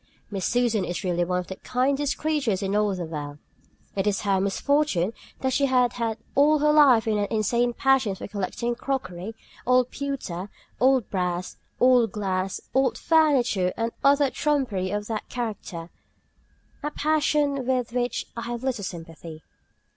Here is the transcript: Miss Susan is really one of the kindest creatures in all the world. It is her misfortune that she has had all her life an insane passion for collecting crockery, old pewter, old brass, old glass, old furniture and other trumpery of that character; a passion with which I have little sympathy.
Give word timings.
Miss 0.31 0.47
Susan 0.47 0.83
is 0.83 1.03
really 1.03 1.23
one 1.23 1.37
of 1.37 1.45
the 1.45 1.57
kindest 1.57 2.17
creatures 2.17 2.63
in 2.63 2.75
all 2.75 2.95
the 2.95 3.05
world. 3.05 3.37
It 3.95 4.07
is 4.07 4.21
her 4.21 4.41
misfortune 4.41 5.13
that 5.41 5.53
she 5.53 5.67
has 5.67 5.91
had 5.93 6.17
all 6.33 6.57
her 6.57 6.73
life 6.73 7.05
an 7.05 7.19
insane 7.29 7.73
passion 7.75 8.15
for 8.15 8.27
collecting 8.27 8.73
crockery, 8.73 9.35
old 9.63 9.91
pewter, 9.91 10.49
old 10.79 11.07
brass, 11.11 11.55
old 11.79 12.11
glass, 12.13 12.59
old 12.73 12.97
furniture 12.97 13.73
and 13.77 13.91
other 14.03 14.31
trumpery 14.31 14.89
of 14.89 15.05
that 15.05 15.29
character; 15.29 15.91
a 16.81 16.89
passion 16.89 17.67
with 17.67 17.91
which 17.91 18.25
I 18.35 18.41
have 18.47 18.63
little 18.63 18.83
sympathy. 18.83 19.43